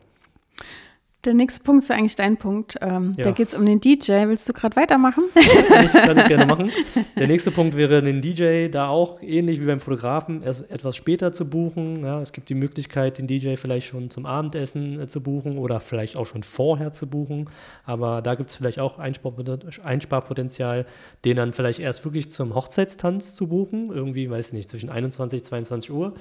Der 1.25 1.35
nächste 1.35 1.62
Punkt 1.62 1.85
ist 1.85 1.91
eigentlich 1.93 2.17
dein 2.17 2.37
Punkt. 2.37 2.79
Ähm, 2.81 3.12
ja. 3.17 3.23
Da 3.23 3.31
geht 3.31 3.47
es 3.47 3.55
um 3.55 3.64
den 3.64 3.79
DJ. 3.79 4.26
Willst 4.26 4.49
du 4.49 4.52
gerade 4.52 4.75
weitermachen? 4.75 5.23
Kann 5.69 5.85
ich, 5.85 5.93
kann 5.93 6.19
ich 6.19 6.25
gerne 6.26 6.47
machen. 6.47 6.73
Der 7.17 7.29
nächste 7.29 7.52
Punkt 7.52 7.76
wäre, 7.76 8.02
den 8.02 8.21
DJ 8.21 8.67
da 8.67 8.88
auch 8.88 9.23
ähnlich 9.23 9.61
wie 9.61 9.67
beim 9.67 9.79
Fotografen 9.79 10.43
erst 10.43 10.69
etwas 10.69 10.97
später 10.97 11.33
zu 11.33 11.49
buchen. 11.49 12.05
Ja, 12.05 12.21
es 12.21 12.33
gibt 12.33 12.49
die 12.49 12.57
Möglichkeit, 12.57 13.19
den 13.19 13.29
DJ 13.29 13.55
vielleicht 13.55 13.87
schon 13.87 14.11
zum 14.11 14.26
Abendessen 14.26 14.99
äh, 14.99 15.07
zu 15.07 15.23
buchen 15.23 15.59
oder 15.59 15.79
vielleicht 15.79 16.17
auch 16.17 16.26
schon 16.26 16.43
vorher 16.43 16.91
zu 16.91 17.09
buchen. 17.09 17.49
Aber 17.85 18.21
da 18.21 18.35
gibt 18.35 18.50
es 18.50 18.57
vielleicht 18.57 18.81
auch 18.81 18.99
Einsparpotenzial, 18.99 20.87
den 21.25 21.37
dann 21.37 21.52
vielleicht 21.52 21.79
erst 21.79 22.05
wirklich 22.05 22.33
zum 22.33 22.57
Hochzeitstanz 22.57 23.37
zu 23.37 23.47
buchen. 23.47 23.93
Irgendwie, 23.93 24.29
weiß 24.29 24.49
ich 24.49 24.55
nicht, 24.55 24.69
zwischen 24.69 24.91
21 24.91 25.41
und 25.41 25.47
22 25.47 25.93
Uhr 25.93 26.14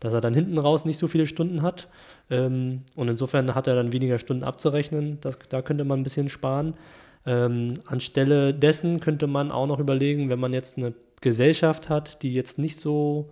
dass 0.00 0.12
er 0.12 0.20
dann 0.20 0.34
hinten 0.34 0.58
raus 0.58 0.84
nicht 0.84 0.98
so 0.98 1.08
viele 1.08 1.26
Stunden 1.26 1.62
hat. 1.62 1.88
Ähm, 2.30 2.82
und 2.94 3.08
insofern 3.08 3.54
hat 3.54 3.66
er 3.66 3.74
dann 3.74 3.92
weniger 3.92 4.18
Stunden 4.18 4.44
abzurechnen. 4.44 5.18
Das, 5.20 5.38
da 5.48 5.62
könnte 5.62 5.84
man 5.84 6.00
ein 6.00 6.04
bisschen 6.04 6.28
sparen. 6.28 6.74
Ähm, 7.26 7.74
anstelle 7.86 8.52
dessen 8.52 9.00
könnte 9.00 9.26
man 9.26 9.50
auch 9.50 9.66
noch 9.66 9.80
überlegen, 9.80 10.28
wenn 10.28 10.40
man 10.40 10.52
jetzt 10.52 10.76
eine 10.76 10.92
Gesellschaft 11.20 11.88
hat, 11.88 12.22
die 12.22 12.34
jetzt 12.34 12.58
nicht 12.58 12.76
so 12.76 13.30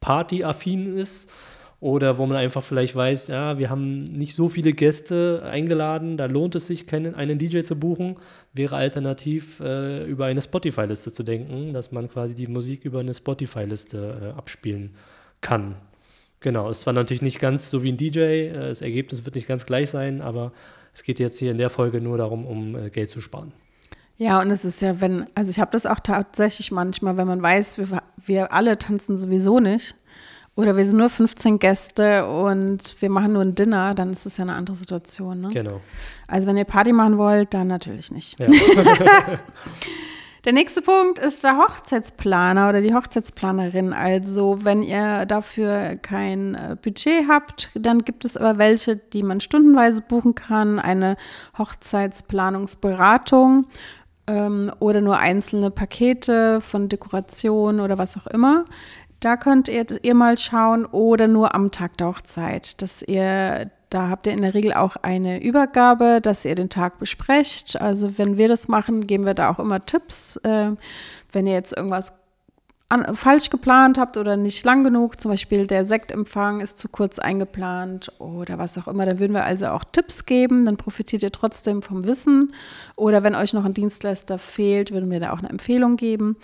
partyaffin 0.00 0.96
ist 0.96 1.32
oder 1.80 2.16
wo 2.16 2.24
man 2.26 2.36
einfach 2.38 2.62
vielleicht 2.62 2.96
weiß, 2.96 3.28
ja, 3.28 3.58
wir 3.58 3.68
haben 3.68 4.04
nicht 4.04 4.34
so 4.34 4.48
viele 4.48 4.72
Gäste 4.72 5.42
eingeladen, 5.44 6.16
da 6.16 6.26
lohnt 6.26 6.54
es 6.54 6.66
sich, 6.66 6.86
keinen, 6.86 7.14
einen 7.14 7.38
DJ 7.38 7.60
zu 7.60 7.78
buchen, 7.78 8.16
wäre 8.54 8.76
alternativ 8.76 9.60
äh, 9.60 10.04
über 10.06 10.24
eine 10.24 10.40
Spotify-Liste 10.40 11.12
zu 11.12 11.22
denken, 11.22 11.74
dass 11.74 11.92
man 11.92 12.08
quasi 12.08 12.34
die 12.34 12.46
Musik 12.46 12.84
über 12.84 13.00
eine 13.00 13.12
Spotify-Liste 13.12 14.32
äh, 14.34 14.38
abspielen 14.38 14.94
kann. 15.42 15.76
Genau, 16.40 16.68
es 16.68 16.86
war 16.86 16.92
natürlich 16.92 17.22
nicht 17.22 17.40
ganz 17.40 17.70
so 17.70 17.82
wie 17.82 17.92
ein 17.92 17.96
DJ, 17.96 18.20
äh, 18.20 18.52
das 18.68 18.82
Ergebnis 18.82 19.24
wird 19.24 19.34
nicht 19.34 19.48
ganz 19.48 19.66
gleich 19.66 19.90
sein, 19.90 20.20
aber 20.20 20.52
es 20.92 21.02
geht 21.02 21.18
jetzt 21.18 21.38
hier 21.38 21.50
in 21.50 21.56
der 21.56 21.70
Folge 21.70 22.00
nur 22.00 22.18
darum, 22.18 22.46
um 22.46 22.76
äh, 22.76 22.90
Geld 22.90 23.08
zu 23.08 23.20
sparen. 23.20 23.52
Ja, 24.18 24.40
und 24.40 24.50
es 24.50 24.64
ist 24.64 24.80
ja, 24.80 25.00
wenn, 25.00 25.26
also 25.34 25.50
ich 25.50 25.60
habe 25.60 25.70
das 25.72 25.84
auch 25.84 26.00
tatsächlich 26.00 26.72
manchmal, 26.72 27.18
wenn 27.18 27.26
man 27.26 27.42
weiß, 27.42 27.78
wir, 27.78 28.02
wir 28.24 28.52
alle 28.52 28.78
tanzen 28.78 29.18
sowieso 29.18 29.60
nicht 29.60 29.94
oder 30.54 30.76
wir 30.76 30.86
sind 30.86 30.96
nur 30.96 31.10
15 31.10 31.58
Gäste 31.58 32.26
und 32.26 32.80
wir 33.02 33.10
machen 33.10 33.34
nur 33.34 33.42
ein 33.42 33.54
Dinner, 33.54 33.92
dann 33.94 34.10
ist 34.10 34.24
es 34.24 34.38
ja 34.38 34.44
eine 34.44 34.54
andere 34.54 34.74
Situation. 34.74 35.42
Ne? 35.42 35.48
Genau. 35.52 35.82
Also 36.28 36.48
wenn 36.48 36.56
ihr 36.56 36.64
Party 36.64 36.92
machen 36.92 37.18
wollt, 37.18 37.52
dann 37.52 37.66
natürlich 37.66 38.10
nicht. 38.10 38.40
Ja. 38.40 38.46
Der 40.46 40.52
nächste 40.52 40.80
Punkt 40.80 41.18
ist 41.18 41.42
der 41.42 41.58
Hochzeitsplaner 41.58 42.68
oder 42.68 42.80
die 42.80 42.94
Hochzeitsplanerin. 42.94 43.92
Also 43.92 44.58
wenn 44.62 44.84
ihr 44.84 45.26
dafür 45.26 45.96
kein 45.96 46.54
äh, 46.54 46.76
Budget 46.80 47.24
habt, 47.28 47.70
dann 47.74 48.04
gibt 48.04 48.24
es 48.24 48.36
aber 48.36 48.56
welche, 48.56 48.94
die 48.94 49.24
man 49.24 49.40
stundenweise 49.40 50.02
buchen 50.02 50.36
kann. 50.36 50.78
Eine 50.78 51.16
Hochzeitsplanungsberatung 51.58 53.66
ähm, 54.28 54.70
oder 54.78 55.00
nur 55.00 55.18
einzelne 55.18 55.72
Pakete 55.72 56.60
von 56.60 56.88
Dekoration 56.88 57.80
oder 57.80 57.98
was 57.98 58.16
auch 58.16 58.28
immer. 58.28 58.66
Da 59.26 59.36
könnt 59.36 59.66
ihr, 59.66 59.84
ihr 60.04 60.14
mal 60.14 60.38
schauen 60.38 60.86
oder 60.86 61.26
nur 61.26 61.52
am 61.52 61.72
Tag 61.72 61.96
der 61.98 62.06
Hochzeit, 62.06 62.80
dass 62.80 63.02
ihr 63.02 63.72
da 63.90 64.08
habt 64.08 64.28
ihr 64.28 64.32
in 64.32 64.42
der 64.42 64.54
Regel 64.54 64.72
auch 64.72 64.94
eine 65.02 65.42
Übergabe, 65.42 66.20
dass 66.22 66.44
ihr 66.44 66.54
den 66.54 66.70
Tag 66.70 67.00
besprecht. 67.00 67.80
Also 67.80 68.18
wenn 68.18 68.36
wir 68.36 68.46
das 68.46 68.68
machen, 68.68 69.08
geben 69.08 69.26
wir 69.26 69.34
da 69.34 69.50
auch 69.50 69.58
immer 69.58 69.84
Tipps. 69.84 70.36
Äh, 70.44 70.76
wenn 71.32 71.48
ihr 71.48 71.54
jetzt 71.54 71.76
irgendwas 71.76 72.12
an, 72.88 73.16
falsch 73.16 73.50
geplant 73.50 73.98
habt 73.98 74.16
oder 74.16 74.36
nicht 74.36 74.64
lang 74.64 74.84
genug, 74.84 75.20
zum 75.20 75.32
Beispiel 75.32 75.66
der 75.66 75.84
Sektempfang 75.84 76.60
ist 76.60 76.78
zu 76.78 76.88
kurz 76.88 77.18
eingeplant 77.18 78.12
oder 78.20 78.58
was 78.58 78.78
auch 78.78 78.86
immer, 78.86 79.06
dann 79.06 79.18
würden 79.18 79.32
wir 79.32 79.44
also 79.44 79.66
auch 79.68 79.82
Tipps 79.82 80.24
geben, 80.26 80.66
dann 80.66 80.76
profitiert 80.76 81.24
ihr 81.24 81.32
trotzdem 81.32 81.82
vom 81.82 82.06
Wissen. 82.06 82.54
Oder 82.96 83.24
wenn 83.24 83.34
euch 83.34 83.54
noch 83.54 83.64
ein 83.64 83.74
Dienstleister 83.74 84.38
fehlt, 84.38 84.92
würden 84.92 85.10
wir 85.10 85.18
da 85.18 85.32
auch 85.32 85.40
eine 85.40 85.50
Empfehlung 85.50 85.96
geben. 85.96 86.36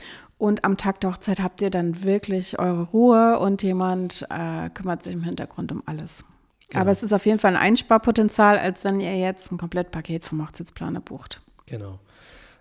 Und 0.43 0.65
am 0.65 0.77
Tag 0.77 1.01
der 1.01 1.13
Hochzeit 1.13 1.41
habt 1.41 1.63
ihr 1.63 1.71
dann 1.71 2.03
wirklich 2.03 2.59
eure 2.59 2.83
Ruhe 2.83 3.39
und 3.39 3.63
jemand 3.63 4.27
äh, 4.29 4.71
kümmert 4.71 5.05
sich 5.05 5.13
im 5.13 5.23
Hintergrund 5.23 5.71
um 5.71 5.85
alles. 5.87 6.25
Genau. 6.69 6.81
Aber 6.81 6.91
es 6.91 7.05
ist 7.05 7.13
auf 7.13 7.27
jeden 7.27 7.39
Fall 7.39 7.55
ein 7.55 7.63
Einsparpotenzial, 7.63 8.59
als 8.59 8.85
wenn 8.85 8.99
ihr 8.99 9.17
jetzt 9.17 9.53
ein 9.53 9.57
Komplettpaket 9.57 10.25
vom 10.25 10.45
Hochzeitsplaner 10.45 10.99
bucht. 10.99 11.41
Genau. 11.67 12.01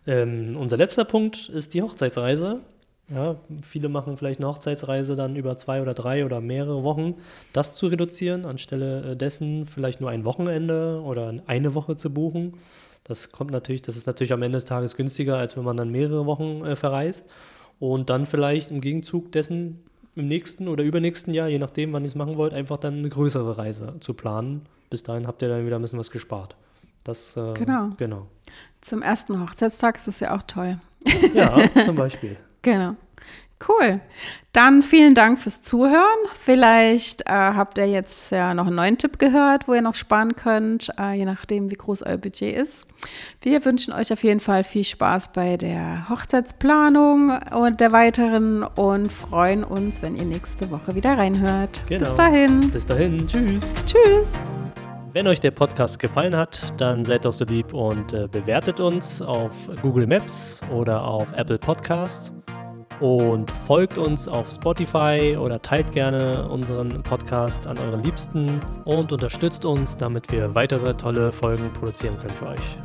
Ähm, 0.06 0.58
unser 0.58 0.78
letzter 0.78 1.06
Punkt 1.06 1.50
ist 1.50 1.74
die 1.74 1.82
Hochzeitsreise. 1.82 2.62
Ja, 3.10 3.38
viele 3.64 3.90
machen 3.90 4.16
vielleicht 4.16 4.42
eine 4.42 4.50
Hochzeitsreise 4.50 5.16
dann 5.16 5.36
über 5.36 5.58
zwei 5.58 5.82
oder 5.82 5.96
drei 5.96 6.24
oder 6.24 6.40
mehrere 6.40 6.84
Wochen. 6.84 7.16
Das 7.52 7.74
zu 7.74 7.88
reduzieren, 7.88 8.46
anstelle 8.46 9.14
äh, 9.14 9.16
dessen 9.16 9.66
vielleicht 9.66 10.02
nur 10.02 10.12
ein 10.12 10.24
Wochenende 10.24 11.02
oder 11.04 11.34
eine 11.48 11.74
Woche 11.74 11.96
zu 11.96 12.14
buchen. 12.14 12.54
Das 13.06 13.32
kommt 13.32 13.50
natürlich, 13.50 13.82
das 13.82 13.98
ist 13.98 14.06
natürlich 14.06 14.34
am 14.34 14.44
Ende 14.44 14.58
des 14.58 14.66
Tages 14.66 14.96
günstiger, 14.96 15.38
als 15.38 15.58
wenn 15.58 15.64
man 15.64 15.78
dann 15.78 15.90
mehrere 15.90 16.28
Wochen 16.28 16.64
äh, 16.64 16.76
verreist. 16.76 17.28
Und 17.82 18.12
dann 18.12 18.28
vielleicht 18.28 18.70
im 18.70 18.80
Gegenzug 18.80 19.32
dessen 19.32 19.80
im 20.16 20.28
nächsten 20.28 20.68
oder 20.68 20.84
übernächsten 20.84 21.34
Jahr, 21.34 21.48
je 21.48 21.58
nachdem, 21.58 21.92
wann 21.94 22.04
ihr 22.04 22.10
es 22.10 22.16
machen 22.16 22.38
wollt, 22.38 22.54
einfach 22.54 22.78
dann 22.78 23.00
eine 23.00 23.10
größere 23.10 23.58
Reise 23.58 23.96
zu 24.02 24.14
planen. 24.14 24.68
Bis 24.92 25.02
dahin 25.02 25.26
habt 25.26 25.42
ihr 25.42 25.50
dann 25.50 25.66
wieder 25.66 25.78
ein 25.78 25.82
bisschen 25.82 25.98
was 25.98 26.12
gespart. 26.12 26.56
Das, 27.04 27.36
äh, 27.38 27.54
genau. 27.56 27.90
genau. 27.98 28.28
Zum 28.82 29.02
ersten 29.02 29.42
Hochzeitstag 29.42 29.96
ist 29.96 30.08
das 30.08 30.20
ja 30.20 30.36
auch 30.36 30.44
toll. 30.44 30.80
Ja, 31.34 31.60
zum 31.84 31.96
Beispiel. 31.96 32.38
genau. 32.62 32.96
Cool. 33.68 34.02
Dann 34.54 34.84
vielen 34.84 35.16
Dank 35.16 35.40
fürs 35.40 35.62
Zuhören. 35.62 36.04
Vielleicht 36.34 37.22
äh, 37.22 37.32
habt 37.32 37.78
ihr 37.78 37.88
jetzt 37.88 38.32
ja 38.32 38.54
noch 38.54 38.68
einen 38.68 38.76
neuen 38.76 38.98
Tipp 38.98 39.18
gehört, 39.18 39.68
wo 39.68 39.74
ihr 39.74 39.82
noch 39.82 39.96
sparen 39.96 40.36
könnt, 40.36 40.90
äh, 41.00 41.14
je 41.14 41.26
nachdem, 41.26 41.72
wie 41.72 41.76
groß 41.76 42.04
euer 42.04 42.18
Budget 42.18 42.58
ist. 42.58 42.88
Wir 43.42 43.64
wünschen 43.64 43.94
euch 43.94 44.12
auf 44.12 44.24
jeden 44.24 44.42
Fall 44.42 44.64
viel 44.64 44.84
Spaß 44.84 45.32
bei 45.32 45.56
der 45.56 46.10
Hochzeitsplanung 46.10 47.32
und 47.52 47.80
der 47.80 47.92
weiteren 47.94 48.64
und 48.64 49.12
freuen 49.12 49.64
uns, 49.64 50.02
wenn 50.02 50.18
ihr 50.18 50.26
nächste 50.26 50.70
Woche 50.70 50.96
wieder 50.96 51.18
reinhört. 51.18 51.82
Genau. 51.88 52.00
Bis 52.00 52.14
dahin. 52.14 52.72
Bis 52.72 52.86
dahin. 52.86 53.26
Tschüss. 53.28 53.72
Tschüss. 53.86 54.42
Wenn 55.14 55.28
euch 55.28 55.42
der 55.42 55.52
Podcast 55.52 56.00
gefallen 56.00 56.36
hat, 56.36 56.62
dann 56.78 57.04
seid 57.04 57.26
doch 57.26 57.34
so 57.34 57.44
lieb 57.44 57.74
und 57.74 58.14
äh, 58.14 58.28
bewertet 58.32 58.80
uns 58.80 59.22
auf 59.22 59.54
Google 59.82 60.08
Maps 60.08 60.62
oder 60.74 61.06
auf 61.06 61.34
Apple 61.34 61.58
Podcasts 61.58 62.34
und 63.02 63.50
folgt 63.50 63.98
uns 63.98 64.28
auf 64.28 64.52
Spotify 64.52 65.36
oder 65.38 65.62
teilt 65.62 65.92
gerne 65.92 66.48
unseren 66.48 67.02
Podcast 67.04 67.68
an 67.68 67.78
euren 67.78 68.04
Liebsten 68.04 68.60
und 68.86 69.12
unterstützt 69.12 69.66
uns, 69.66 69.98
damit 69.98 70.32
wir 70.32 70.56
weitere 70.56 70.94
tolle 70.94 71.32
Folgen 71.32 71.74
produzieren 71.74 72.18
können 72.18 72.36
für 72.36 72.48
euch. 72.48 72.78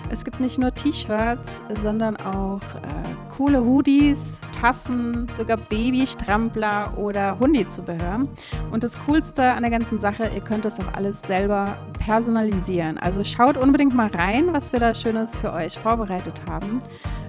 Es 0.08 0.24
gibt 0.24 0.40
nicht 0.40 0.58
nur 0.58 0.74
T-Shirts, 0.74 1.62
sondern 1.82 2.16
auch 2.16 2.62
äh, 2.62 3.14
coole 3.36 3.62
Hoodies, 3.62 4.40
Tassen, 4.60 5.26
sogar 5.32 5.56
Babystrampler 5.56 6.98
oder 6.98 7.38
Hundizubehör. 7.38 8.26
Und 8.70 8.84
das 8.84 8.98
Coolste 9.06 9.44
an 9.44 9.62
der 9.62 9.70
ganzen 9.70 9.98
Sache, 9.98 10.30
ihr 10.34 10.40
könnt 10.40 10.64
das 10.64 10.78
auch 10.80 10.92
alles 10.94 11.22
selber 11.22 11.78
personalisieren. 11.98 12.98
Also 12.98 13.24
schaut 13.24 13.56
unbedingt 13.56 13.94
mal 13.94 14.08
rein, 14.08 14.52
was 14.52 14.72
wir 14.72 14.80
da 14.80 14.92
Schönes 14.94 15.36
für 15.36 15.52
euch 15.52 15.78
vorbereitet 15.78 16.42
haben. 16.48 16.80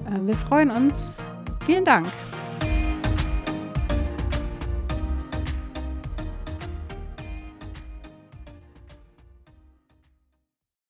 Äh, 0.06 0.28
wir 0.28 0.36
freuen 0.36 0.72
uns. 0.72 1.22
Vielen 1.66 1.86
Dank. 1.86 2.08